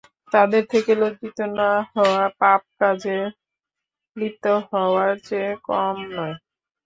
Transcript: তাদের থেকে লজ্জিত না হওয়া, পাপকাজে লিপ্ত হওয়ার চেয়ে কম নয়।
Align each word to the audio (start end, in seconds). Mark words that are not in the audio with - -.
তাদের 0.31 0.63
থেকে 0.71 0.91
লজ্জিত 1.01 1.39
না 1.57 1.71
হওয়া, 1.91 2.23
পাপকাজে 2.39 3.19
লিপ্ত 4.17 4.45
হওয়ার 4.69 5.11
চেয়ে 5.27 5.51
কম 5.67 5.95
নয়। 6.11 6.35